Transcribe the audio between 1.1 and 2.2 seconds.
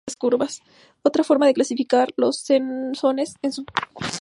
forma de clasificar